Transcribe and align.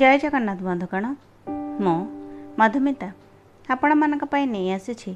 ଜୟ 0.00 0.16
ଜଗନ୍ନାଥ 0.22 0.60
ବନ୍ଧୁଗଣ 0.66 1.04
ମୁଁ 1.84 1.98
ମଧୁମିତା 2.60 3.08
ଆପଣମାନଙ୍କ 3.74 4.24
ପାଇଁ 4.32 4.46
ନେଇ 4.54 4.68
ଆସିଛି 4.76 5.12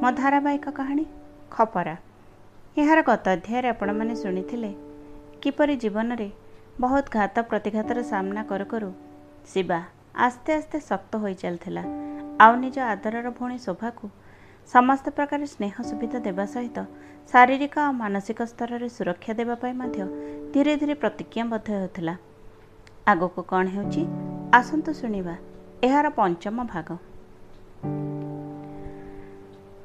ମୋ 0.00 0.08
ଧାରାବାହିକ 0.20 0.66
କାହାଣୀ 0.78 1.04
ଖପରା। 1.54 1.94
ଏହାର 2.76 2.98
ଗତ 3.10 3.24
ଅଧ୍ୟାୟରେ 3.36 3.68
ଆପଣମାନେ 3.74 4.14
ଶୁଣିଥିଲେ 4.22 4.70
କିପରି 5.42 5.74
ଜୀବନରେ 5.82 6.28
ବହୁତ 6.82 7.06
ଘାତ 7.16 7.36
ପ୍ରତିଘାତର 7.50 7.98
ସାମ୍ନା 8.12 8.42
କରୁ 8.50 8.66
କରୁ 8.72 8.90
ଶିବା 9.52 9.80
ଆସ୍ତେ 10.26 10.50
ଆସ୍ତେ 10.58 10.78
ଶକ୍ତ 10.90 11.12
ହୋଇ 11.22 11.34
ଚାଲିଥିଲା। 11.42 11.82
ଆଉ 12.42 12.52
ନିଜ 12.64 12.76
ଆଦରର 12.92 13.28
ଭଉଣୀ 13.38 13.58
ଶୋଭାକୁ 13.66 14.06
ସମସ୍ତ 14.68 15.06
ପ୍ରକାର 15.16 15.40
ସ୍ନେହ 15.54 15.74
ସୁବିଧା 15.88 16.18
ଦେବା 16.26 16.44
ସହିତ 16.54 16.78
ଶାରୀରିକ 17.30 17.74
ଆଉ 17.86 17.92
ମାନସିକ 18.02 18.38
ସ୍ତରରେ 18.52 18.88
ସୁରକ୍ଷା 18.96 19.32
ଦେବା 19.40 19.54
ପାଇଁ 19.62 19.74
ମଧ୍ୟ 19.82 19.98
ଧୀରେ 20.52 20.72
ଧୀରେ 20.80 20.94
ପ୍ରତିଜ୍ଞାବଦ୍ଧ 21.02 21.68
ହେଉଥିଲା। 21.80 22.14
ଆଗକୁ 23.06 23.42
କ'ଣ 23.50 23.66
ହେଉଛି? 23.74 24.02
ଆସନ୍ତୁ 24.54 24.90
ଶୁଣିବା। 24.92 25.34
ଏହାର 25.84 26.06
ପଞ୍ଚମ 26.10 26.56
ଭାଗ। 26.72 26.88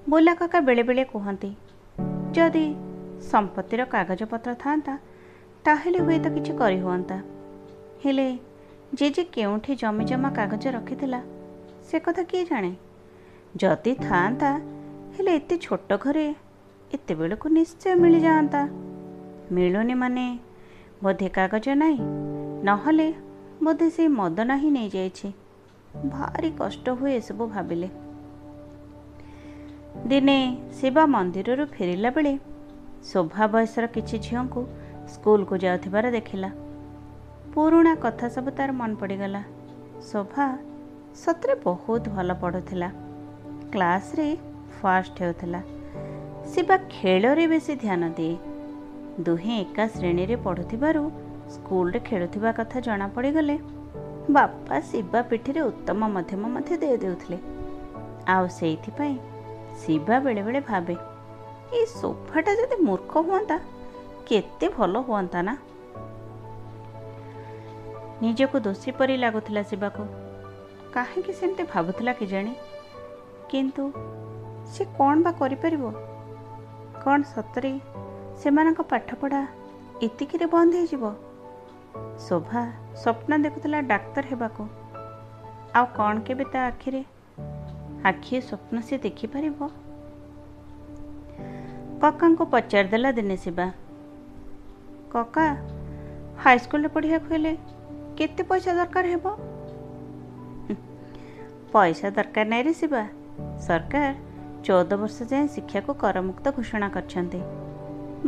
ବୁଲା 0.09 0.33
କାକା 0.33 0.59
ବେଳେବେଳେ 0.59 1.03
କୁହନ୍ତି 1.11 1.51
ଯଦି 2.35 2.65
ସମ୍ପତ୍ତିର 3.31 3.81
କାଗଜପତ୍ର 3.85 4.51
ଥାଆନ୍ତା 4.63 4.93
ତାହେଲେ 5.65 5.99
ହୁଏତ 6.05 6.25
କିଛି 6.35 6.53
କରିହୁଅନ୍ତା 6.61 7.17
ହେଲେ 8.03 8.27
ଜେଜେ 8.93 9.23
କେଉଁଠି 9.35 9.71
ଜମି 9.75 10.03
ଜମା 10.11 10.29
କାଗଜ 10.39 10.65
ରଖିଥିଲା 10.77 11.21
ସେ 11.87 11.97
କଥା 12.05 12.23
କିଏ 12.23 12.43
ଜାଣେ? 12.45 12.71
ଯଦି 13.55 13.93
ଥାଆନ୍ତା 14.07 14.49
ହେଲେ 15.15 15.31
ଏତେ 15.35 15.55
ଛୋଟ 15.65 15.89
ଘରେ 16.03 16.27
ଏତେବେଳକୁ 16.91 17.45
ନିଶ୍ଚୟ 17.59 17.95
ମିଳିଯାଆନ୍ତା। 18.01 18.61
ମିଳୁନି 19.55 19.95
ମାନେ 20.01 20.25
ବୋଧେ 21.03 21.27
କାଗଜ 21.37 21.67
ନାହିଁ? 21.83 22.01
ନହେଲେ 22.63 23.13
ବୋଧେ 23.63 23.89
ସେଇ 23.89 24.07
ମଦନା 24.07 24.55
ହିଁ 24.55 24.69
ନେଇଯାଇଛି। 24.71 25.33
ଭାରି 26.05 26.51
କଷ୍ଟ 26.51 26.89
ହୁଏ 26.89 27.15
ଏସବୁ 27.15 27.47
ଭାବିଲେ। 27.47 27.89
ଦିନେ 30.07 30.57
ଶିବା 30.71 31.05
ମନ୍ଦିରରୁ 31.05 31.65
ଫେରିଲା 31.65 32.09
ବେଳେ 32.09 32.39
ଶୋଭା 33.03 33.47
ବୟସର 33.47 33.87
କିଛି 33.87 34.19
ଝିଅଙ୍କୁ 34.19 34.61
ସ୍କୁଲକୁ 35.07 35.57
ଯାଉଥିବାର 35.57 36.11
ଦେଖିଲା। 36.11 36.49
ପୁରୁଣା 37.53 37.95
କଥା 37.95 38.27
ସବୁ 38.29 38.51
ତାର 38.51 38.71
ମନେ 38.71 38.95
ପଡ଼ିଗଲା। 38.95 39.43
ଶୋଭା 40.01 40.57
ସତରେ 41.15 41.55
ବହୁତ 41.55 42.09
ଭଲ 42.09 42.33
ପଢ଼ୁଥିଲା। 42.33 42.89
କ୍ଲାସରେ 43.71 44.37
ଫାଷ୍ଟ 44.81 45.21
ହେଉଥିଲା। 45.21 45.61
ଶିବା 46.45 46.77
ଖେଳରେ 46.77 47.47
ବେଶୀ 47.47 47.75
ଧ୍ୟାନ 47.75 48.09
ଦିଏ। 48.09 48.37
ଦୁହେଁ 49.23 49.53
ଏକା 49.61 49.87
ଶ୍ରେଣୀରେ 49.87 50.35
ପଢ଼ୁଥିବାରୁ 50.35 51.30
ସ୍କୁଲରେ 51.51 51.99
ଖେଳୁଥିବା 51.99 52.51
କଥା 52.51 52.79
ଜଣାପଡ଼ିଗଲେ 52.79 53.55
ବାପା 54.29 54.81
ଶିବା 54.81 55.21
ପିଠିରେ 55.21 55.61
ଉତ୍ତମ 55.61 56.07
ମଧ୍ୟମ 56.07 56.47
ମଧ୍ୟ 56.47 56.77
ଦେଇ 56.77 56.97
ଦେଉଥିଲେ। 56.97 57.37
ଆଉ 58.27 58.47
ସେଇଥିପାଇଁ 58.47 59.17
ଶିବା 59.77 60.19
ବେଳେବେଳେ 60.19 60.61
ଭାବେ 60.61 60.95
ଏଇ 61.73 61.85
ସୋଫାଟା 61.85 62.51
ଯଦି 62.55 62.75
ମୂର୍ଖ 62.83 63.11
ହୁଅନ୍ତା 63.17 63.57
କେତେ 64.27 64.69
ଭଲ 64.69 64.93
ହୁଅନ୍ତା 65.01 65.41
ନା? 65.41 65.57
ନିଜକୁ 68.21 68.57
ଦୋଷୀ 68.59 68.91
ପରି 68.91 69.17
ଲାଗୁଥିଲା 69.17 69.63
ଶିବାକୁ। 69.63 70.03
କାହିଁକି 70.93 71.33
ସେମିତି 71.33 71.63
ଭାବୁଥିଲା 71.63 72.13
କେଜାଣି? 72.13 72.53
କିନ୍ତୁ 73.49 73.83
ସେ 74.73 74.85
କ'ଣ 74.97 75.15
ବା 75.23 75.31
କରିପାରିବ? 75.31 75.83
କ'ଣ 77.03 77.19
ସତରେ 77.23 77.73
ସେମାନଙ୍କ 78.43 78.81
ପାଠପଢ଼ା 78.81 79.41
ଏତିକିରେ 80.01 80.45
ବନ୍ଦ 80.45 80.73
ହେଇଯିବ? 80.73 81.03
ଶୋଭା 81.95 82.61
ସ୍ୱପ୍ନ 82.95 83.31
ଦେଖୁଥିଲା 83.43 83.79
ଡାକ୍ତର 83.81 84.23
ହେବାକୁ। 84.31 84.63
ଆଉ 85.75 85.85
କ'ଣ 85.97 86.15
କେବେ 86.19 86.45
ତା 86.53 86.59
ଆଖିରେ? 86.67 87.01
ଆଖି 88.09 88.41
ସ୍ୱପ୍ନ 88.41 88.75
ସେ 88.81 88.95
ଦେଖିପାରିବ? 88.97 89.59
କକାଙ୍କୁ 92.01 92.43
ପଚାରିଦେଲା 92.45 93.11
ଦିନେ 93.11 93.37
ଶିବା 93.37 93.67
କକା 95.11 95.45
ହାଇସ୍କୁଲରେ 96.43 96.89
ପଢ଼ିବାକୁ 96.95 97.27
ହେଲେ 97.33 97.53
କେତେ 98.17 98.43
ପଇସା 98.43 98.71
ଦରକାର 98.73 99.05
ହେବ? 99.13 99.25
ପଇସା 101.73 102.07
ଦରକାର 102.09 102.45
ନାହିଁ 102.47 102.63
ରେ 102.63 102.73
ଶିବା। 102.73 103.03
ସରକାର 103.65 104.13
ଚଉଦ 104.65 104.91
ବର୍ଷ 105.01 105.17
ଯାଏଁ 105.31 105.47
ଶିକ୍ଷାକୁ 105.47 105.91
କରମୁକ୍ତ 105.93 106.45
ଘୋଷଣା 106.57 106.87
କରିଛନ୍ତି। 106.89 107.39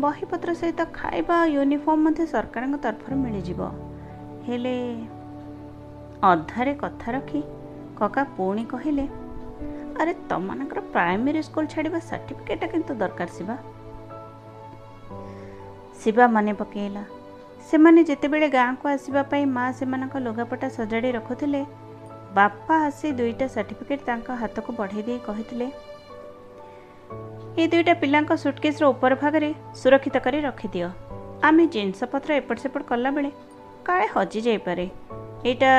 ବହିପତ୍ର 0.01 0.53
ସହିତ 0.53 0.81
ଖାଇବା 0.93 1.37
ୟୁନିଫର୍ମ 1.55 1.99
ମଧ୍ୟ 2.05 2.23
ସରକାରଙ୍କ 2.33 2.75
ତରଫରୁ 2.85 3.15
ମିଳିଯିବ। 3.23 3.61
ହେଲେ 4.47 4.75
ଅଧାରେ 6.31 6.73
କଥା 6.83 7.07
ରଖି 7.15 7.41
କକା 7.99 8.23
ପୁଣି 8.37 8.63
କହିଲେ 8.65 9.05
ଆରେ 9.99 10.13
ତମମାନଙ୍କର 10.29 10.79
ପ୍ରାଇମେରୀ 10.93 11.41
ସ୍କୁଲ 11.47 11.65
ଛାଡ଼ିବା 11.73 11.99
ସାର୍ଟିଫିକେଟ୍ 12.09 12.63
କିନ୍ତୁ 12.71 12.91
ଦରକାର 13.01 13.29
ଶିବା। 13.37 13.55
ଶିବା 16.01 16.25
ମନେ 16.27 16.53
ପକେଇଲା। 16.53 17.03
ସେମାନେ 17.69 17.99
ଯେତେବେଳେ 18.03 18.47
ଗାଁକୁ 18.49 18.85
ଆସିବା 18.95 19.21
ପାଇଁ 19.31 19.45
ମା 19.45 19.65
ସେମାନଙ୍କ 19.71 20.15
ଲୁଗାପଟା 20.25 20.67
ସଜାଡ଼ି 20.77 21.09
ରଖୁଥିଲେ 21.17 21.61
ବାପା 22.33 22.75
ଆସି 22.87 23.07
ଦୁଇଟା 23.19 23.47
ସାର୍ଟିଫିକେଟ୍ 23.47 24.05
ତାଙ୍କ 24.05 24.27
ହାତକୁ 24.41 24.69
ବଢ଼େଇ 24.79 25.03
ଦେଇ 25.07 25.19
କହିଥିଲେ 25.27 25.67
ଏ 27.53 27.67
ଦୁଇଟା 27.67 27.93
ପିଲାଙ୍କ 27.93 28.31
ସୁଟକେସ୍ର 28.33 28.85
ଉପର 28.85 29.15
ଭାଗରେ 29.15 29.49
ସୁରକ୍ଷିତ 29.75 30.17
କରି 30.17 30.39
ରଖିଦିଅ। 30.41 30.87
ଆମେ 31.43 31.67
ଜିନିଷପତ୍ର 31.67 32.33
ଏପଟ 32.33 32.57
ସେପଟ 32.59 32.83
କଲାବେଳେ 32.83 33.31
କାଳେ 33.85 34.07
ହଜି 34.15 34.41
ଯାଇପାରେ। 34.41 34.89
ଏଇଟା 35.45 35.71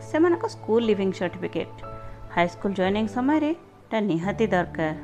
ସେମାନଙ୍କ 0.00 0.44
school 0.46 0.82
leaving 0.84 1.12
certificate. 1.12 1.76
High school 2.36 2.72
joining 2.72 3.06
ସମୟରେ 3.06 3.50
ଏଟା 3.50 4.00
ନିହାତି 4.00 4.46
ଦରକାର। 4.46 4.96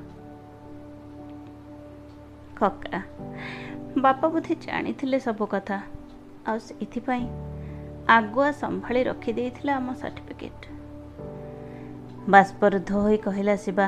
କକା 2.58 3.00
ବାପା 3.98 4.26
ବୋଧେ 4.28 4.54
ଜାଣିଥିଲେ 4.54 5.18
ସବୁ 5.20 5.46
କଥା। 5.46 5.78
ଆଉ 6.46 6.58
ସେଇଥିପାଇଁ 6.58 7.26
ଆଗୁଆ 8.08 8.52
ସମ୍ଭାଳି 8.52 9.00
ରଖିଦେଇଥିଲା 9.04 9.72
ଆମ 9.76 9.88
ସାର୍ଟିଫିକେଟ୍। 9.94 10.64
ବାଷ୍ପରୁଦ୍ଧ 12.30 12.90
ହୋଇ 12.92 13.16
କହିଲା 13.16 13.56
ଶିବା 13.56 13.86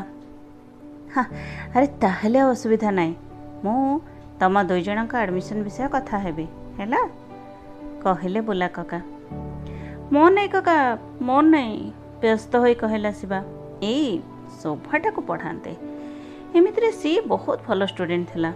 ଆରେ 1.75 1.87
ତାହେଲେ 1.87 2.39
ଆଉ 2.39 2.49
ଅସୁବିଧା 2.51 2.91
ନାହିଁ। 2.91 3.15
ମୁଁ 3.65 4.01
ତମ 4.41 4.63
ଦୁଇ 4.63 4.83
ଜଣଙ୍କ 4.83 5.13
ଆଡ଼ମିସନ୍ 5.17 5.63
ବିଷୟ 5.63 5.89
କଥା 5.89 6.19
ହେବି 6.19 6.47
ହେଲା? 6.79 7.01
କହିଲେ 8.03 8.41
ବୁଲା 8.41 8.69
କକା। 8.69 9.01
ମୋ 10.13 10.29
ନାଇଁ 10.29 10.49
କକା 10.49 10.99
ମୋ 11.21 11.41
ନାଇଁ 11.41 11.91
ବ୍ୟସ୍ତ 12.21 12.57
ହୋଇ 12.57 12.75
କହିଲା 12.75 13.11
ଶିବା। 13.13 13.39
ଏଇ 13.83 14.19
ଶୋଭାଟାକୁ 14.63 15.21
ପଢ଼ାନ୍ତେ। 15.23 15.73
ଏମିତିରେ 16.57 16.93
ସିଏ 16.93 17.21
ବହୁତ 17.21 17.59
ଭଲ 17.67 17.87
ଷ୍ଟୁଡେଣ୍ଟ 17.87 18.29
ଥିଲା। 18.33 18.53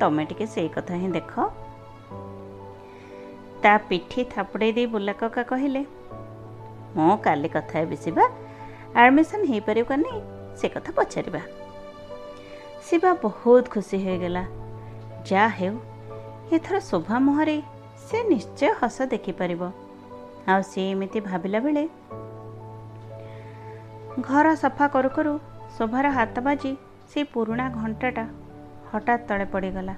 ତମେ 0.00 0.24
ଟିକେ 0.24 0.46
ସେଇ 0.46 0.68
କଥା 0.68 0.94
ହିଁ 0.94 1.08
ଦେଖ। 1.08 1.32
ତା 3.62 3.78
ପିଠି 3.88 4.24
ଥାପୁଡ଼େଇ 4.24 4.72
ଦେଇ 4.72 4.86
ବୁଲା 4.86 5.12
କକା 5.12 5.42
କହିଲେ 5.42 5.82
ମୁଁ 6.96 7.16
କାଲି 7.16 7.48
କଥା 7.48 7.74
ହେବି 7.78 7.96
ଶିବା। 7.96 8.24
ଆଡ଼ମିସନ୍ 8.94 9.44
ହେଇପାରିବ 9.44 9.86
କି 9.88 9.96
ନାହିଁ 9.96 10.20
ସେ 10.56 10.68
କଥା 10.68 10.92
ପଚାରିବା। 10.96 11.63
ଶିବା 12.86 13.10
ବହୁତ 13.22 13.64
ଖୁସି 13.68 13.96
ହୋଇଗଲା। 14.04 14.44
ଯାହା 15.28 15.48
ହେଉ 15.58 15.74
ଏଥର 16.52 16.76
ଶୋଭା 16.80 17.16
ମୁହଁରେ 17.26 17.56
ସେ 18.06 18.18
ନିଶ୍ଚୟ 18.28 18.70
ହସ 18.80 18.96
ଦେଖିପାରିବ। 19.12 19.62
ଆଉ 20.48 20.60
ସେ 20.62 20.80
ଏମିତି 20.90 21.18
ଭାବିଲା 21.20 21.58
ବେଳେ 21.64 21.84
ଘର 24.20 24.46
ସଫା 24.54 24.86
କରୁ 24.94 25.10
କରୁ 25.16 25.32
ଶୋଭାର 25.76 26.06
ହାତ 26.10 26.36
ବାଜି 26.46 26.72
ସେ 27.10 27.20
ପୁରୁଣା 27.24 27.66
ଘଣ୍ଟାଟା 27.70 28.24
ହଠାତ୍ 28.90 29.22
ତଳେ 29.28 29.46
ପଡ଼ିଗଲା। 29.52 29.94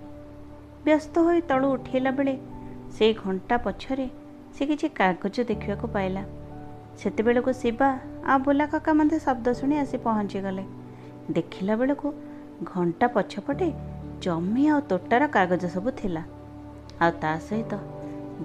ବ୍ୟସ୍ତ 0.85 1.15
ହୋଇ 1.27 1.41
ତଳୁ 1.41 1.67
ଉଠିଲା 1.73 2.11
ବେଳେ 2.11 2.35
ସେଇ 2.97 3.13
ଘଣ୍ଟା 3.25 3.57
ପଛରେ 3.57 4.07
ସେ 4.55 4.63
କିଛି 4.67 4.89
କାଗଜ 4.99 5.37
ଦେଖିବାକୁ 5.51 5.87
ପାଇଲା। 5.89 6.23
ସେତେବେଳକୁ 6.99 7.51
ଶିବା 7.53 7.89
ଆଉ 8.27 8.39
ବୁଲା 8.39 8.67
କାକା 8.67 8.91
ମଧ୍ୟ 8.99 9.17
ଶବ୍ଦ 9.27 9.47
ଶୁଣି 9.59 9.77
ଆସି 9.79 9.97
ପହଞ୍ଚିଗଲେ। 10.07 10.65
ଦେଖିଲା 11.31 11.75
ବେଳକୁ 11.77 12.09
ଘଣ୍ଟା 12.63 13.07
ପଛପଟେ 13.07 13.73
ଜମି 14.21 14.69
ଆଉ 14.69 14.81
ତୋଟାର 14.81 15.27
କାଗଜ 15.27 15.67
ସବୁ 15.67 15.91
ଥିଲା। 15.91 16.23
ଆଉ 17.01 17.11
ତା 17.11 17.39
ସହିତ 17.39 17.75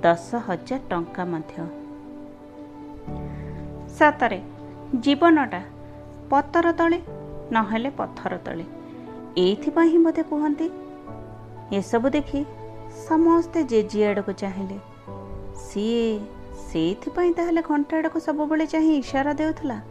ଦଶ 0.02 0.36
ହଜାର 0.36 0.80
ଟଙ୍କା 0.90 1.25
ମଧ୍ୟ। 1.25 1.66
ସତରେ 3.90 4.42
ଜୀବନଟା 4.96 5.62
ପତର 6.30 6.72
ତଳେ 6.72 7.02
ନହେଲେ 7.52 7.90
ପଥର 7.90 8.38
ତଳେ। 8.38 8.63
ଏଇଥିପାଇଁ 9.38 9.90
ହିଁ 9.90 9.98
ବୋଧେ 9.98 10.24
କୁହନ୍ତି? 10.24 10.69
ଏସବୁ 11.74 12.10
ଦେଖି 12.10 12.46
ସମସ୍ତେ 13.08 13.63
ଜେଜି 13.63 14.04
ଆଡ଼କୁ 14.04 14.31
ଚାହିଁଲେ। 14.31 14.78
ସିଏ 15.56 16.19
ସେଇଥିପାଇଁ 16.72 17.34
ତାହେଲେ 17.34 17.62
ଘଣ୍ଟା 17.62 17.98
ଆଡ଼କୁ 17.98 18.19
ସବୁବେଳେ 18.19 18.66
ଚାହିଁ 18.66 18.98
ଇସାରା 18.98 19.34
ଦେଉଥିଲା? 19.34 19.81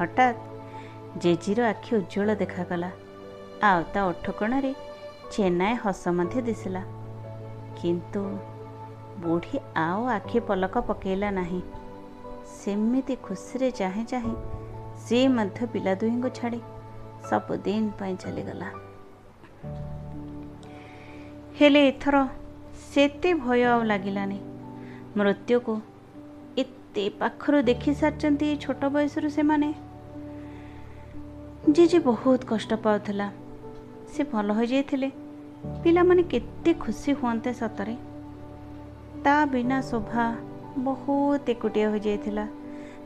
ହଠାତ୍ 0.00 0.36
ଜେଜିର 1.18 1.68
ଆଖି 1.68 1.96
ଉଜ୍ଜଳ 1.96 2.34
ଦେଖାଗଲା। 2.34 2.90
ଆଉ 3.62 3.82
ତା 3.94 4.06
ଓଠକଣାରେ 4.06 4.74
ଚେନାଏ 5.30 5.74
ହସ 5.74 6.08
ମଧ୍ୟ 6.08 6.40
ଦିଶିଲା। 6.42 6.82
କିନ୍ତୁ 7.82 8.22
ବୁଢ଼ୀ 9.18 9.58
ଆଉ 9.76 10.06
ଆଖି 10.06 10.40
ପଲକ 10.40 10.78
ପକେଇଲା 10.78 11.30
ନାହିଁ। 11.30 11.62
ସେମିତି 12.62 13.16
ଖୁସିରେ 13.22 13.70
ଚାହେଁ 13.70 14.04
ଚାହେଁ 14.04 14.34
ସିଏ 14.98 15.28
ମଧ୍ୟ 15.28 15.66
ପିଲା 15.66 15.94
ଦୁହିଁଙ୍କୁ 15.94 16.28
ଛାଡ଼ି 16.28 16.60
ସବୁଦିନ 17.30 17.90
ପାଇଁ 17.90 18.16
ଚାଲିଗଲା। 18.16 18.72
ହେଲେ 21.60 21.88
ଏଥର 21.88 22.28
ସେତେ 22.94 23.34
ଭୟ 23.34 23.62
ଆଉ 23.64 23.82
ଲାଗିଲାନି। 23.82 24.40
ମୃତ୍ୟୁକୁ 25.16 25.80
ଏତେ 26.58 27.08
ପାଖରୁ 27.08 27.62
ଦେଖି 27.62 27.94
ସାରିଛନ୍ତି 27.94 28.46
ଏ 28.52 28.56
ଛୋଟ 28.56 28.84
ବୟସରୁ 28.84 29.30
ସେମାନେ। 29.30 29.74
ଜେଜେ 31.70 31.98
ବହୁତ 31.98 32.44
କଷ୍ଟ 32.44 32.74
ପାଉଥିଲା। 32.74 33.30
ସେ 34.14 34.24
ଭଲ 34.24 34.52
ହୋଇଯାଇଥିଲେ। 34.52 35.10
ପିଲାମାନେ 35.84 36.22
କେତେ 36.22 36.74
ଖୁସି 36.74 37.12
ହୁଅନ୍ତେ 37.12 37.52
ସତରେ। 37.52 37.96
ତା 39.24 39.46
ବିନା 39.46 39.80
ଶୋଭା 39.80 40.36
ବହୁତ 40.78 41.50
ଏକୁଟିଆ 41.50 41.90
ହୋଇଯାଇଥିଲା। 41.90 42.48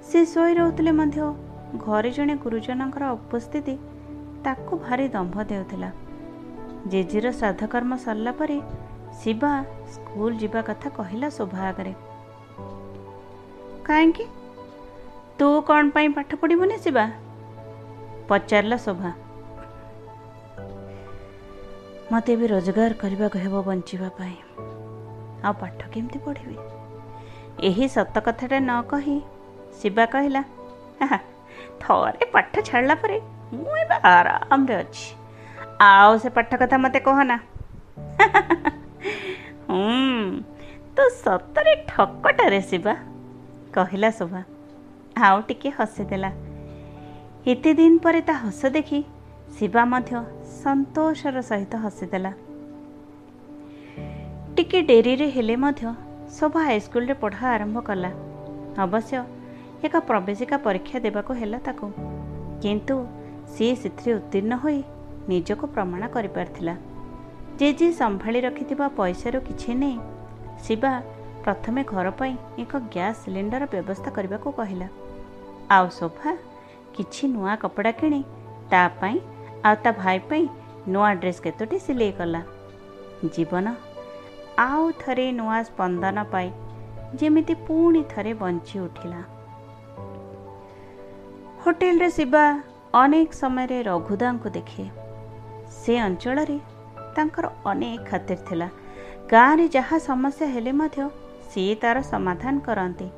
ସେ 0.03 0.25
ଶୋଇ 0.25 0.55
ରହୁଥିଲେ 0.55 0.93
ମଧ୍ୟ 0.93 1.35
ଘରେ 1.77 2.11
ଜଣେ 2.11 2.35
ଗୁରୁଜନଙ୍କର 2.35 3.11
ଉପସ୍ଥିତି 3.11 3.79
ତାକୁ 4.45 4.77
ଭାରି 4.77 5.09
ଦମ୍ଭ 5.09 5.43
ଦେଉଥିଲା। 5.43 5.91
ଜେଜେର 6.87 7.31
ଶ୍ରାଦ୍ଧକର୍ମ 7.31 7.97
ସରିଲା 7.97 8.33
ପରେ 8.33 8.61
ଶିବା 9.23 9.53
ସ୍କୁଲ 9.93 10.37
ଯିବା 10.37 10.63
କଥା 10.63 10.89
କହିଲା 10.89 11.29
ଶୋଭା 11.31 11.61
ଆଗରେ। 11.69 11.95
କାହିଁକି? 13.85 14.25
ତୁ 15.39 15.49
କ'ଣ 15.63 15.91
ପାଇଁ 15.91 16.09
ପାଠ 16.09 16.31
ପଢ଼ିବୁନି 16.37 16.79
ଶିବା? 16.79 17.11
ପଚାରିଲା 18.29 18.77
ଶୋଭା। 18.77 19.13
ମୋତେ 22.13 22.37
ବି 22.37 22.47
ରୋଜଗାର 22.47 22.93
କରିବାକୁ 22.93 23.39
ହେବ 23.39 23.55
ବଞ୍ଚିବା 23.63 24.09
ପାଇଁ। 24.19 24.37
ଆଉ 25.45 25.53
ପାଠ 25.61 25.81
କେମିତି 25.93 26.19
ପଢ଼ିବି? 26.19 26.57
ଏହି 27.69 27.87
ସତ 27.89 28.17
କଥାଟା 28.21 28.59
ନ 28.61 28.73
କହି 28.91 29.17
ଶିବା 29.83 30.05
କହିଲା 30.07 30.43
ଥରେ 31.81 32.25
ପାଠ 32.33 32.55
ଛାଡ଼ିଲା 32.61 32.95
ପରେ 32.95 33.17
ମୁଁ 33.53 33.73
ଏବେ 33.77 33.97
ଆରାମରେ 34.13 34.75
ଅଛି। 34.75 35.07
ଆଉ 35.81 36.13
ସେ 36.19 36.29
ପାଠ 36.29 36.51
କଥା 36.57 36.77
ମୋତେ 36.79 37.01
କହନା। 37.01 37.37
ତୁ 40.97 41.05
ସତରେ 41.25 41.75
ଠକଟାରେ 41.89 42.61
ଶିବା 42.61 42.95
କହିଲା 43.75 44.11
ଶୋଭା। 44.11 44.43
ଆଉ 45.17 45.37
ଟିକେ 45.41 45.69
ହସିଦେଲା। 45.79 46.31
ଏତେ 47.47 47.71
ଦିନ 47.75 47.99
ପରେ 47.99 48.21
ତା 48.21 48.33
ହସ 48.33 48.67
ଦେଖି 48.67 48.99
ଶିବା 49.59 49.83
ମଧ୍ୟ 49.85 50.13
ସନ୍ତୋଷର 50.63 51.37
ସହିତ 51.41 51.73
ହସିଦେଲା। 51.77 52.33
ଟିକେ 54.57 54.79
ଡେରିରେ 54.83 55.29
ହେଲେ 55.31 55.57
ମଧ୍ୟ 55.57 55.83
ଶୋଭା 56.37 56.61
ହାଇସ୍କୁଲରେ 56.65 57.15
ପଢ଼ା 57.15 57.47
ଆରମ୍ଭ 57.55 57.79
କଲା। 57.81 58.11
ଅବଶ୍ୟ 58.79 59.19
ଏକ 59.85 59.95
ପ୍ରବେଶିକା 60.09 60.57
ପରୀକ୍ଷା 60.59 60.99
ଦେବାକୁ 60.99 61.33
ହେଲା 61.35 61.59
ତାକୁ। 61.59 61.87
କିନ୍ତୁ 62.63 62.97
ସିଏ 63.53 63.75
ସେଥିରେ 63.75 64.13
ଉତ୍ତୀର୍ଣ୍ଣ 64.15 64.55
ହୋଇ 64.55 64.83
ନିଜକୁ 65.29 65.65
ପ୍ରମାଣ 65.67 66.03
କରିପାରିଥିଲା। 66.09 66.75
ଜେଜେ 67.59 67.89
ସମ୍ଭାଳି 67.93 68.41
ରଖିଥିବା 68.41 68.87
ପଇସାରୁ 68.89 69.39
କିଛି 69.49 69.71
ନେଇ 69.75 69.99
ଶିବା 70.65 70.93
ପ୍ରଥମେ 71.45 71.81
ଘର 71.85 72.07
ପାଇଁ 72.11 72.35
ଏକ 72.59 72.73
ଗ୍ୟାସ୍ 72.95 73.21
ସିଲିଣ୍ଡର 73.23 73.63
ବ୍ୟବସ୍ଥା 73.67 74.11
କରିବାକୁ 74.17 74.49
କହିଲା। 74.53 74.89
ଆଉ 75.71 75.87
ଶୋଭା 75.99 76.31
କିଛି 76.95 77.25
ନୂଆ 77.35 77.55
କପଡ଼ା 77.57 77.93
କିଣି 78.01 78.23
ତା 78.71 78.83
ପାଇଁ 79.01 79.19
ଆଉ 79.65 79.75
ତା 79.75 79.91
ଭାଇ 79.93 80.19
ପାଇଁ 80.19 80.45
ନୂଆ 80.89 81.15
ଡ୍ରେସ୍ 81.15 81.41
କେତୋଟି 81.41 81.79
ସିଲେଇ 81.79 82.13
କଲା। 82.13 82.43
ଜୀବନ 83.25 83.75
ଆଉ 84.59 84.91
ଥରେ 85.01 85.33
ନୂଆ 85.33 85.63
ସ୍ପନ୍ଦନ 85.63 86.25
ପାଇ 86.25 86.49
ଯେମିତି 87.15 87.55
ପୁଣି 87.55 88.03
ଥରେ 88.03 88.35
ବଞ୍ଚି 88.35 88.77
ଉଠିଲା। 88.79 89.21
ହୋଟେଲରେ 91.65 92.11
ଶିବା 92.11 92.45
ଅନେକ 92.95 93.31
ସମୟରେ 93.33 93.79
ରଘୁଦାଙ୍କୁ 93.83 94.49
ଦେଖେ। 94.51 94.85
ସେ 95.71 95.99
ଅଞ୍ଚଳରେ 95.99 96.59
ତାଙ୍କର 97.17 97.47
ଅନେକ 97.65 98.01
ଖାତିର 98.11 98.39
ଥିଲା। 98.49 98.69
ଗାଁରେ 99.31 99.69
ଯାହା 99.69 99.97
ସମସ୍ୟା 99.99 100.47
ହେଲେ 100.47 100.73
ମଧ୍ୟ 100.73 101.09
ସିଏ 101.51 101.75
ତାର 101.75 101.97
ସମାଧାନ 102.03 102.55
କରନ୍ତି। 102.59 103.09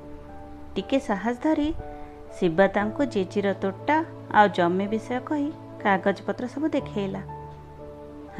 ଟିକେ 0.74 0.98
ସାହସ 1.00 1.36
ଧରି 1.42 1.68
ଶିବା 2.36 2.66
ତାଙ୍କୁ 2.66 3.02
ଜେଜିର 3.04 3.46
ତୋଟା 3.62 3.96
ଆଉ 4.34 4.46
ଜମି 4.48 4.86
ବିଷୟ 4.86 5.20
କହି 5.24 5.50
କାଗଜପତ୍ର 5.84 6.44
ସବୁ 6.54 6.66
ଦେଖେଇଲା। 6.76 7.22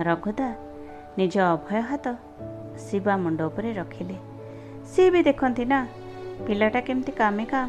ରଘୁଦା 0.07 0.49
ନିଜ 1.19 1.35
ଅଭୟ 1.55 1.81
ହାତ 1.89 2.07
ଶିବା 2.85 3.15
ମୁଣ୍ଡ 3.17 3.41
ଉପରେ 3.49 3.71
ରଖିଲେ। 3.81 4.17
ସିଏ 4.91 5.09
ବି 5.15 5.21
ଦେଖନ୍ତି 5.29 5.65
ନା 5.73 5.81
ପିଲାଟା 6.47 6.81
କେମିତି 6.87 7.13
କାମିକା 7.21 7.61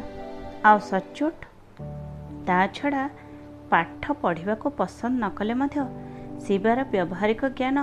ଆଉ 0.68 0.78
ସଚୋଟ 0.90 1.38
ତା 2.46 2.58
ଛଡ଼ା 2.76 3.04
ପାଠ 3.70 4.02
ପଢ଼ିବାକୁ 4.22 4.66
ପସନ୍ଦ 4.80 5.14
ନ 5.22 5.24
କଲେ 5.38 5.54
ମଧ୍ୟ 5.60 5.78
ଶିବାର 6.44 6.78
ବ୍ୟବହାରିକ 6.92 7.42
ଜ୍ଞାନ 7.58 7.78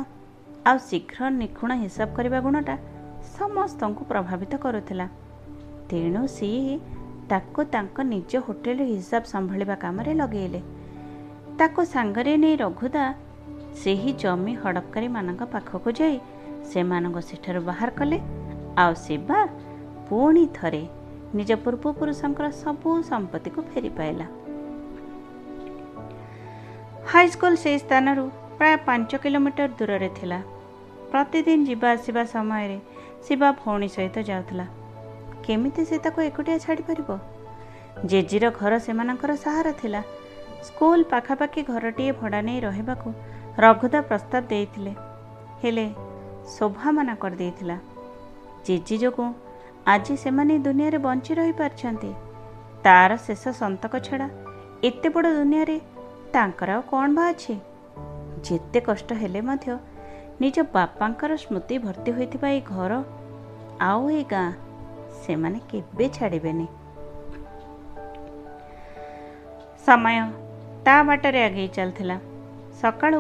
ଆଉ 0.70 0.78
ଶୀଘ୍ର 0.90 1.22
ନିଖୁଣ 1.42 1.72
ହିସାବ 1.84 2.08
କରିବା 2.18 2.40
ଗୁଣଟା 2.46 2.76
ସମସ୍ତଙ୍କୁ 3.38 4.04
ପ୍ରଭାବିତ 4.12 4.54
କରୁଥିଲା। 4.66 5.08
ତେଣୁ 5.90 6.22
ସିଏ 6.28 6.76
ତାକୁ 7.30 7.60
ତାଙ୍କ 7.74 7.98
ନିଜ 8.14 8.32
ହୋଟେଲ 8.46 8.80
ହିସାବ 8.94 9.24
ସମ୍ଭାଳିବା 9.34 9.76
କାମରେ 9.76 10.12
ଲଗେଇଲେ। 10.22 10.62
ତାକୁ 11.60 11.82
ସାଙ୍ଗରେ 11.86 12.34
ନେଇ 12.38 12.56
ରଘୁଦା 12.56 13.04
ସେହି 13.82 14.12
ଜମି 14.14 14.54
ହଡ଼ପକାରୀମାନଙ୍କ 14.54 15.42
ପାଖକୁ 15.54 15.90
ଯାଇ 16.00 16.18
ସେମାନଙ୍କୁ 16.72 17.22
ସେଠାରୁ 17.30 17.60
ବାହାର 17.70 17.90
କଲେ। 18.00 18.18
ଆଉ 18.78 18.94
ଶିବା 19.06 19.40
ପୁଣି 20.10 20.46
ଥରେ 20.58 20.84
ନିଜ 21.36 21.52
ପୂର୍ବପୁରୁଷଙ୍କର 21.64 22.46
ସବୁ 22.64 22.90
ସମ୍ପତ୍ତିକୁ 23.10 23.60
ଫେରି 23.70 23.90
ପାଇଲା। 23.98 24.26
ହାଇସ୍କୁଲ 27.12 27.54
ସେହି 27.56 27.80
ସ୍ଥାନରୁ 27.80 28.24
ପ୍ରାୟ 28.58 28.76
ପାଞ୍ଚ 28.88 29.12
କିଲୋମିଟର 29.24 29.70
ଦୂରରେ 29.80 30.10
ଥିଲା। 30.18 30.40
ପ୍ରତିଦିନ 31.12 31.60
ଯିବା 31.70 31.88
ଆସିବା 31.92 32.24
ସମୟରେ 32.34 32.78
ଶିବା 33.26 33.50
ଭଉଣୀ 33.62 33.90
ସହିତ 33.96 34.18
ଯାଉଥିଲା। 34.30 34.66
କେମିତି 35.46 35.82
ସେ 35.86 35.98
ତାକୁ 36.06 36.20
ଏକୁଟିଆ 36.30 36.58
ଛାଡ଼ିପାରିବ? 36.58 37.10
ଜେଜିର 38.06 38.46
ଘର 38.60 38.74
ସେମାନଙ୍କର 38.80 39.32
ସାହାରା 39.36 39.74
ଥିଲା। 39.82 40.02
ସ୍କୁଲ 40.68 41.00
ପାଖାପାଖି 41.04 41.62
ଘରଟିଏ 41.64 42.12
ଭଡ଼ା 42.12 42.42
ନେଇ 42.42 42.60
ରହିବାକୁ 42.60 43.10
ରଘୁଦା 43.60 44.02
ପ୍ରସ୍ତାବ 44.02 44.42
ଦେଇଥିଲେ। 44.50 44.94
ହେଲେ 45.64 45.86
ଶୋଭା 46.56 46.92
ମନା 46.92 47.16
କରିଦେଇଥିଲା। 47.16 47.78
ଜେଜି 48.66 48.98
ଯୋଗୁଁ 48.98 49.30
ଆଜି 49.88 50.16
ସେମାନେ 50.18 50.54
ଦୁନିଆରେ 50.60 50.98
ବଞ୍ଚି 50.98 51.32
ରହିପାରିଛନ୍ତି। 51.36 52.12
ତାର 52.84 53.12
ଶେଷ 53.18 53.44
ସନ୍ତକ 53.62 53.94
ଛଡ଼ା 53.98 54.28
ଏତେ 54.84 55.08
ବଡ଼ 55.10 55.28
ଦୁନିଆରେ 55.34 55.78
ତାଙ୍କର 56.34 56.70
ଆଉ 56.72 56.82
କ'ଣ 56.92 57.08
ବା 57.16 57.24
ଅଛି? 57.30 57.56
ଯେତେ 58.46 58.80
କଷ୍ଟ 58.80 59.10
ହେଲେ 59.14 59.42
ମଧ୍ୟ 59.42 59.68
ନିଜ 60.42 60.58
ବାପାଙ୍କର 60.74 61.32
ସ୍ମୃତି 61.36 61.76
ଭର୍ତ୍ତି 61.78 62.12
ହୋଇଥିବା 62.12 62.48
ଏଇ 62.50 62.62
ଘର 62.68 62.92
ଆଉ 63.82 64.02
ଏଇ 64.10 64.24
ଗାଁ 64.24 64.50
ସେମାନେ 65.24 65.60
କେବେ 65.72 66.06
ଛାଡ଼ିବେନି। 66.16 66.68
ସମୟ 69.86 70.18
ତା 70.86 70.96
ବାଟରେ 71.08 71.40
ଆଗେଇ 71.48 71.70
ଚାଲିଥିଲା। 71.76 72.16
ସକାଳୁ 72.82 73.20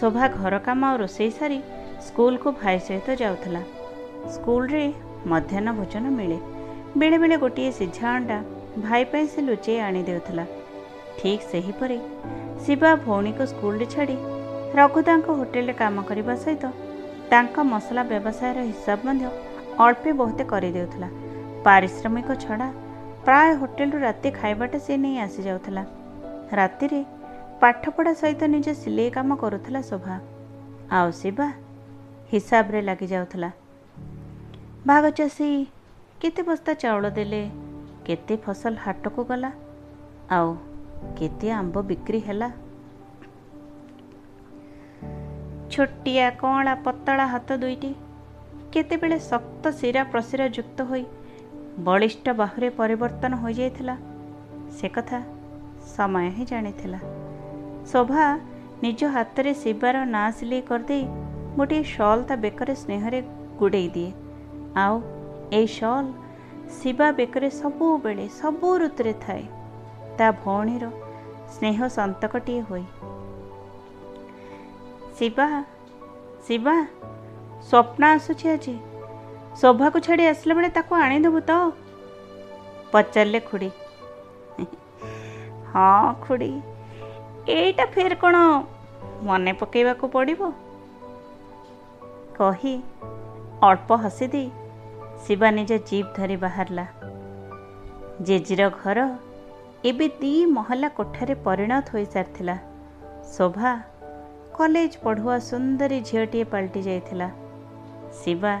ଶୋଭା 0.00 0.26
ଘର 0.38 0.54
କାମ 0.66 0.80
ଆଉ 0.88 0.96
ରୋଷେଇ 1.02 1.30
ସାରି 1.38 1.58
ସ୍କୁଲକୁ 2.06 2.48
ଭାଇ 2.60 2.76
ସହିତ 2.86 3.08
ଯାଉଥିଲା। 3.22 3.62
ସ୍କୁଲରେ 4.34 4.84
ମଧ୍ୟାହ୍ନ 5.32 5.68
ଭୋଜନ 5.78 6.04
ମିଳେ। 6.18 6.38
ବେଳେବେଳେ 7.00 7.36
ଗୋଟିଏ 7.44 7.70
ସିଝା 7.80 8.06
ଅଣ୍ଡା 8.16 8.38
ଭାଇ 8.84 9.02
ପାଇଁ 9.10 9.26
ସେ 9.32 9.40
ଲୁଚେଇ 9.48 9.78
ଆଣିଦେଉଥିଲା 9.88 10.44
ଠିକ୍ 11.18 11.44
ସେହିପରି 11.50 11.98
ଶିବା 12.64 12.90
ଭଉଣୀକୁ 13.04 13.44
ସ୍କୁଲରେ 13.52 13.86
ଛାଡ଼ି 13.94 14.16
ରଘୁଦାଙ୍କ 14.78 15.28
ହୋଟେଲରେ 15.38 15.74
କାମ 15.82 15.96
କରିବା 16.08 16.34
ସହିତ 16.44 16.64
ତାଙ୍କ 17.30 17.56
ମସଲା 17.72 18.02
ବ୍ୟବସାୟର 18.10 18.58
ହିସାବ 18.70 18.98
ମଧ୍ୟ 19.08 19.24
ଅଳ୍ପେ 19.84 20.10
ବହୁତ 20.20 20.40
କରିଦେଉଥିଲା। 20.52 21.08
ପାରିଶ୍ରମିକ 21.66 22.28
ଛଡ଼ା 22.44 22.68
ପ୍ରାୟ 23.24 23.48
ହୋଟେଲରୁ 23.60 23.98
ରାତି 24.06 24.28
ଖାଇବାଟା 24.40 24.78
ସେ 24.86 24.92
ନେଇ 25.04 25.16
ଆସିଯାଉଥିଲା। 25.26 25.82
ରାତିରେ 26.52 27.04
ପାଠପଢ଼ା 27.60 28.12
ସହିତ 28.14 28.42
ନିଜ 28.44 28.68
ସିଲେଇ 28.72 29.10
କାମ 29.10 29.36
କରୁଥିଲା 29.36 29.80
ଶୋଭା। 29.82 30.16
ଆଉ 30.92 31.10
ଶିବା 31.10 31.46
ହିସାବରେ 32.32 32.80
ଲାଗିଯାଉଥିଲା। 32.82 33.50
ଭାଗ 34.86 35.10
ଚାଷୀ 35.10 35.66
କେତେ 36.20 36.42
ବସ୍ତା 36.42 36.74
ଚାଉଳ 36.74 37.10
ଦେଲେ 37.10 37.50
କେତେ 38.06 38.36
ଫସଲ 38.36 38.74
ହାଟକୁ 38.76 39.24
ଗଲା 39.24 39.50
ଆଉ 40.30 40.56
କେତେ 41.18 41.50
ଆମ୍ବ 41.50 41.76
ବିକ୍ରି 41.82 42.20
ହେଲା। 42.20 42.50
ଛୋଟିଆ 45.70 46.30
କଅଁଳା 46.30 46.74
ପତଳା 46.74 47.26
ହାତ 47.26 47.48
ଦୁଇଟି 47.56 47.94
କେତେବେଳେ 48.72 49.18
ଶକ୍ତ 49.18 49.70
ଶିରା 49.70 50.04
ପ୍ରଶିରା 50.04 50.46
ଯୁକ୍ତ 50.48 50.82
ହୋଇ 50.82 51.04
ବଳିଷ୍ଠ 51.78 52.26
ବାହୁରେ 52.30 52.70
ପରିବର୍ତ୍ତନ 52.70 53.32
ହୋଇଯାଇଥିଲା। 53.36 53.94
ସେ 54.70 54.88
କଥା 54.88 55.18
ସମୟ 55.96 56.30
ହିଁ 56.30 56.44
ଜାଣିଥିଲା। 56.44 57.00
ଶୋଭା 57.92 58.26
ନିଜ 58.82 59.00
ହାତରେ 59.04 59.52
ଶିବାର 59.54 60.04
ନାଁ 60.04 60.28
ସିଲେଇ 60.32 60.62
କରିଦେଇ 60.62 61.04
ଗୋଟିଏ 61.56 61.82
ସଲ୍ 61.84 62.22
ତା 62.24 62.36
ବେକରେ 62.36 62.74
ସ୍ନେହରେ 62.74 63.20
ଗୁଡ଼େଇ 63.58 63.88
ଦିଏ। 63.88 64.10
ଆଉ 64.76 64.94
ଏଇ 65.52 65.66
ସଲ୍ 65.66 66.08
ଶିବା 66.70 67.08
ବେକରେ 67.12 67.48
ସବୁବେଳେ 67.50 68.28
ସବୁ 68.40 68.68
ଋତୁରେ 68.78 69.14
ଥାଏ। 69.20 69.44
ତା 70.18 70.26
ଭଉଣୀର 70.44 70.84
ସ୍ନେହ 71.50 71.78
ସନ୍ତକଟିଏ 71.88 72.60
ହୋଇ। 72.60 72.84
ଶିବା 75.18 75.46
ଶିବା 76.46 76.76
ସ୍ୱପ୍ନ 77.68 78.02
ଆସୁଛି 78.14 78.46
ଆଜି। 78.48 78.76
ଶୋଭାକୁ 79.60 79.98
ଛାଡ଼ି 80.06 80.24
ଆସିଲା 80.26 80.54
ବେଳେ 80.54 80.68
ତାକୁ 80.68 80.92
ଆଣିଦେବୁ 80.94 81.40
ତ? 81.40 81.52
ପଚାରିଲେ 82.92 83.40
ଖୁଡ଼ି। 83.40 83.70
ହଁ 85.74 86.14
ଖୁଡ଼ି। 86.24 86.52
ଏଇଟା 87.48 87.84
ଫେର 87.94 88.12
କ'ଣ 88.22 88.36
ମନେ 89.28 89.52
ପକାଇବାକୁ 89.52 90.04
ପଡ଼ିବ? 90.14 90.40
କହି 92.38 92.74
ଅଳ୍ପ 93.62 93.90
ହସି 94.04 94.26
ଦେଇ 94.26 94.48
ଶିବା 95.24 95.48
ନିଜ 95.50 95.70
ଜିପ୍ 95.88 96.10
ଧରି 96.16 96.36
ବାହାରିଲା। 96.36 96.84
ଜେଜିର 98.22 98.62
ଘର 98.80 98.98
ଏବେ 99.84 100.06
ଦି 100.20 100.32
ମହଲା 100.56 100.88
କୋଠାରେ 100.96 101.34
ପରିଣତ 101.44 101.86
ହୋଇସାରିଥିଲା 101.94 102.56
ଶୋଭା 103.34 103.72
କଲେଜ 104.56 104.92
ପଢ଼ୁଆ 105.04 105.36
ସୁନ୍ଦରୀ 105.50 105.98
ଝିଅଟିଏ 106.00 106.44
ପାଲଟି 106.44 106.80
ଯାଇଥିଲା। 106.82 107.28
ଶିବା 108.20 108.54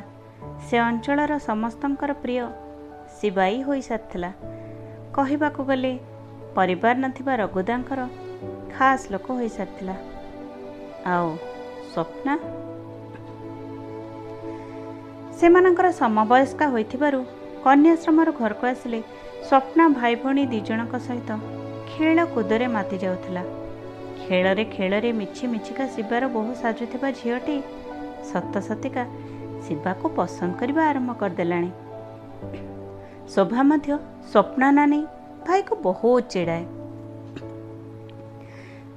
ସେ 0.66 0.76
ଅଞ୍ଚଳର 0.78 1.32
ସମସ୍ତଙ୍କର 1.48 2.12
ପ୍ରିୟ 2.22 2.46
ଶିବାଇ 3.20 3.56
ହୋଇସାରିଥିଲା 3.62 4.30
କହିବାକୁ 5.16 5.60
ଗଲେ 5.64 5.92
ପରିବାର 6.56 6.96
ନଥିବା 7.04 7.32
ରଘୁଦାଙ୍କର 7.42 8.00
ଖାସ୍ 8.74 9.04
ଲୋକ 9.12 9.26
ହୋଇସାରିଥିଲା। 9.38 9.94
ଆଉ 11.12 11.28
ସ୍ୱପ୍ନା? 11.92 12.34
ସେମାନଙ୍କର 15.38 15.86
ସମବୟସ୍କା 16.00 16.66
ହୋଇଥିବାରୁ 16.74 17.20
କନ୍ୟାଶ୍ରମରୁ 17.64 18.30
ଘରକୁ 18.40 18.64
ଆସିଲେ 18.72 19.00
ସ୍ୱପ୍ନା 19.48 19.84
ଭାଇ 19.98 20.14
ଭଉଣୀ 20.22 20.44
ଦୁଇ 20.52 20.62
ଜଣଙ୍କ 20.68 20.94
ସହିତ 21.06 21.30
ଖେଳକୁଦରେ 21.90 22.66
ମାତି 22.76 22.96
ଯାଉଥିଲା। 23.04 23.42
ଖେଳରେ 24.22 24.64
ଖେଳରେ 24.74 25.10
ମିଛି 25.20 25.44
ମିଛିକା 25.52 25.84
ଶିବାର 25.94 26.22
ବହୁ 26.34 26.50
ସାଜୁଥିବା 26.62 27.08
ଝିଅଟି 27.20 27.56
ସତ 28.30 28.54
ସତିକା 28.68 29.04
ଶିବାକୁ 29.64 30.04
ପସନ୍ଦ 30.18 30.52
କରିବା 30.60 30.82
ଆରମ୍ଭ 30.90 31.10
କରିଦେଲାଣି। 31.20 31.70
ଶୋଭା 33.32 33.60
ମଧ୍ୟ 33.70 33.90
ସ୍ୱପ୍ନା 34.30 34.68
ନାନୀ 34.78 35.00
ଭାଇକୁ 35.46 35.72
ବହୁତ 35.84 36.24
ଚିଡ଼ାଏ। 36.32 36.64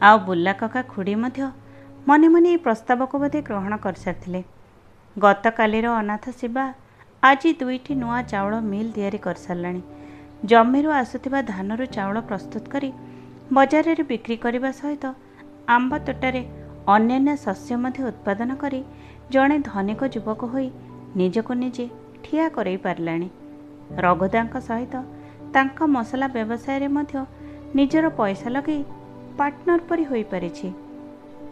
ଆଉ 0.07 0.17
ବୁଲା 0.25 0.53
କକା 0.53 0.81
ଖୁଡ଼ି 0.93 1.15
ମଧ୍ୟ 1.15 1.41
ମନେ 2.07 2.27
ମନେ 2.27 2.49
ଏହି 2.49 2.59
ପ୍ରସ୍ତାବକୁ 2.65 3.15
ବୋଧେ 3.23 3.39
ଗ୍ରହଣ 3.49 3.73
କରିସାରିଥିଲେ। 3.85 4.41
ଗତକାଲିର 5.15 5.87
ଅନାଥ 6.01 6.25
ଶିବା 6.39 6.65
ଆଜି 7.23 7.51
ଦୁଇଟି 7.59 7.93
ନୂଆ 7.95 8.19
ଚାଉଳ 8.31 8.53
ମିଲ୍ 8.71 8.91
ତିଆରି 8.95 9.19
କରିସାରିଲାଣି। 9.25 9.81
ଜମିରୁ 10.45 10.89
ଆସୁଥିବା 10.91 11.39
ଧାନରୁ 11.41 11.85
ଚାଉଳ 11.95 12.17
ପ୍ରସ୍ତୁତ 12.29 12.63
କରି 12.73 12.89
ବଜାରରେ 13.53 14.03
ବିକ୍ରି 14.11 14.35
କରିବା 14.37 14.71
ସହିତ 14.71 15.05
ଆମ୍ବ 15.67 15.91
ତୋଟାରେ 16.07 16.41
ଅନ୍ୟାନ୍ୟ 16.95 17.33
ଶସ୍ୟ 17.45 17.75
ମଧ୍ୟ 17.83 17.99
ଉତ୍ପାଦନ 18.09 18.49
କରି 18.63 18.81
ଜଣେ 19.31 19.57
ଧନିକ 19.69 20.01
ଯୁବକ 20.15 20.41
ହୋଇ 20.53 20.69
ନିଜକୁ 21.19 21.53
ନିଜେ 21.53 21.85
ଠିଆ 22.23 22.45
କରାଇ 22.55 22.77
ପାରିଲାଣି। 22.85 23.29
ରଘୁଦାଙ୍କ 24.05 24.55
ସହିତ 24.69 24.93
ତାଙ୍କ 25.53 25.79
ମସଲା 25.95 26.27
ବ୍ୟବସାୟରେ 26.27 26.87
ମଧ୍ୟ 26.87 27.25
ନିଜର 27.75 28.05
ପଇସା 28.19 28.49
ଲଗାଇ 28.49 28.81
ପାର୍ଟନର 29.37 29.79
ପରି 29.89 30.03
ହୋଇପାରିଛି। 30.03 30.69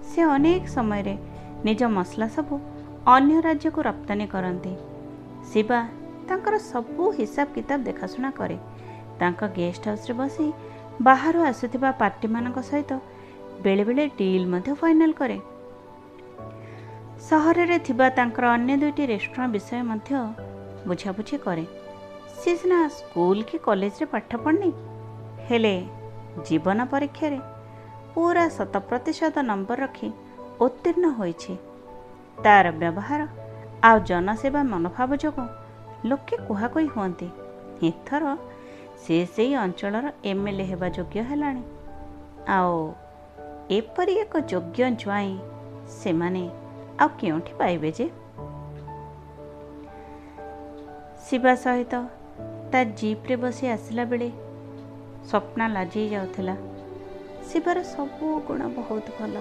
ସେ 0.09 0.19
ଅନେକ 0.35 0.63
ସମୟରେ 0.75 1.15
ନିଜ 1.65 1.81
ମସଲା 1.97 2.27
ସବୁ 2.35 2.55
ଅନ୍ୟ 3.15 3.35
ରାଜ୍ୟକୁ 3.41 3.79
ରପ୍ତାନି 3.81 4.25
କରନ୍ତି। 4.33 4.73
ଶିବା 5.51 5.79
ତାଙ୍କର 6.27 6.55
ସବୁ 6.71 7.03
ହିସାବ 7.19 7.47
କିତାବ 7.55 7.79
ଦେଖାଶୁଣା 7.87 8.29
କରେ। 8.31 8.57
ତାଙ୍କ 9.19 9.41
ଗେଷ୍ଟ 9.57 9.83
ହାଉସ୍ରେ 9.87 10.13
ବସି 10.19 10.47
ବାହାରୁ 11.01 11.39
ଆସୁଥିବା 11.51 11.89
ପାର୍ଟିମାନଙ୍କ 11.91 12.57
ସହିତ 12.69 12.91
ବେଳେବେଳେ 13.63 14.03
ଡିଲ୍ 14.17 14.45
ମଧ୍ୟ 14.53 14.71
ଫାଇନାଲ 14.81 15.11
କରେ। 15.19 15.37
ସହରରେ 17.29 17.77
ଥିବା 17.87 18.05
ତାଙ୍କର 18.17 18.45
ଅନ୍ୟ 18.55 18.73
ଦୁଇଟି 18.81 19.03
ରେଷ୍ଟୁରାଣ୍ଟ 19.13 19.51
ବିଷୟ 19.55 19.81
ମଧ୍ୟ 19.91 20.11
ବୁଝାବୁଝି 20.87 21.37
କରେ। 21.45 21.65
ସେ 22.41 22.51
ସିନା 22.55 22.77
ସ୍କୁଲ 22.87 23.43
କି 23.43 23.57
କଲେଜରେ 23.57 24.05
ପାଠ 24.05 24.37
ପଢ଼ିନି? 24.37 24.71
ହେଲେ 25.49 25.75
ଜୀବନ 26.45 26.79
ପରୀକ୍ଷାରେ 26.85 27.39
ପୁରା 28.13 28.49
ଶତ 28.49 28.77
ପ୍ରତିଶତ 28.89 29.35
ନମ୍ବର 29.39 29.79
ରଖି 29.81 30.09
ଉତ୍ତୀର୍ଣ୍ଣ 30.61 31.05
ହୋଇଛି। 31.09 31.53
ତାର 32.43 32.71
ବ୍ୟବହାର 32.71 33.21
ଆଉ 33.83 33.99
ଜନସେବା 33.99 34.61
ମନୋଭାବ 34.63 35.11
ଯୋଗୁଁ 35.15 35.47
ଲୋକେ 36.05 36.35
କୁହାକୁହି 36.47 36.87
ହୁଅନ୍ତି। 36.87 37.27
ଏଥର 37.83 38.23
ସେ 39.03 39.17
ସେଇ 39.25 39.51
ଅଞ୍ଚଳର 39.55 40.05
ଏମ୍ 40.25 40.47
ଏଲ୍ 40.47 40.61
ଏ 40.61 40.65
ହେବା 40.65 40.87
ଯୋଗ୍ୟ 40.89 41.21
ହେଲାଣି। 41.21 41.63
ଆଉ 42.47 42.93
ଏପରି 43.71 44.13
ଏକ 44.19 44.33
ଯୋଗ୍ୟ 44.51 44.83
ଜ୍ୱାଇଁ 45.01 45.33
ସେମାନେ 46.01 46.43
ଆଉ 46.99 47.09
କେଉଁଠି 47.19 47.53
ପାଇବେ 47.59 47.91
ଯେ? 47.91 48.07
ଶିବା 51.25 51.53
ସହିତ 51.55 51.93
ତା 52.71 52.79
ଜିପ୍ରେ 52.99 53.35
ବସି 53.35 53.67
ଆସିଲା 53.67 54.03
ବେଳେ 54.11 54.27
ସ୍ୱପ୍ନା 55.29 55.65
ଲାଜେଇ 55.67 56.07
ଯାଉଥିଲା। 56.09 56.55
ଶିବାର 57.47 57.77
ସବୁ 57.87 58.27
ଗୁଣ 58.47 58.61
ବହୁତ 58.77 59.07
ଭଲ 59.17 59.35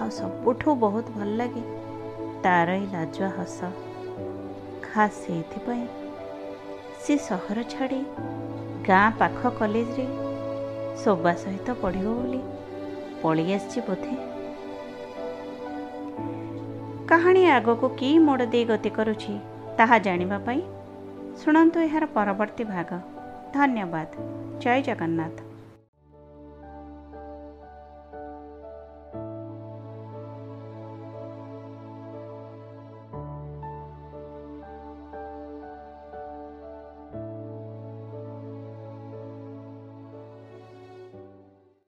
ଆଉ 0.00 0.08
ସବୁଠୁ 0.16 0.68
ବହୁତ 0.84 1.06
ଭଲ 1.16 1.28
ଲାଗେ 1.40 1.62
ତାର 2.44 2.68
ଏଇ 2.78 2.86
ଲାଜୁଆ 2.94 3.28
ହସ। 3.38 3.58
ଖାସ୍ 4.86 5.16
ସେଇଥିପାଇଁ 5.22 5.86
ସେ 7.02 7.14
ସହର 7.28 7.58
ଛାଡ଼ି 7.72 8.00
ଗାଁ 8.88 9.06
ପାଖ 9.20 9.38
କଲେଜରେ 9.58 10.06
ଶୋଭା 11.02 11.32
ସହିତ 11.44 11.68
ପଢ଼ିବ 11.82 12.08
ବୋଲି 12.18 12.42
ପଳେଇ 13.22 13.50
ଆସିଛି 13.58 13.80
ବୋଧେ। 13.88 14.14
କାହାଣୀ 17.08 17.42
ଆଗକୁ 17.52 17.86
କି 18.00 18.10
ମୋଡ଼ 18.26 18.44
ଦେଇ 18.52 18.64
ଗତି 18.64 18.90
କରୁଛି 18.98 19.32
ତାହା 19.78 19.96
ଜାଣିବା 20.06 20.38
ପାଇଁ 20.46 20.60
ଶୁଣନ୍ତୁ 21.44 21.80
ଏହାର 21.80 22.06
ପରବର୍ତ୍ତୀ 22.06 22.64
ଭାଗ। 22.64 22.90
ଧନ୍ୟବାଦ। 23.52 24.10
ଜୟ 24.58 24.82
ଜଗନ୍ନାଥ। 24.82 25.49